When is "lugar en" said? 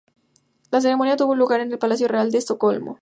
1.35-1.71